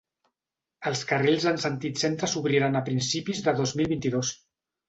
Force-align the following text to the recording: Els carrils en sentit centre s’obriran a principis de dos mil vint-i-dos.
Els 0.91 1.03
carrils 1.11 1.45
en 1.51 1.61
sentit 1.65 2.01
centre 2.05 2.31
s’obriran 2.33 2.81
a 2.81 2.81
principis 2.89 3.47
de 3.49 3.57
dos 3.63 3.79
mil 3.83 3.93
vint-i-dos. 3.93 4.35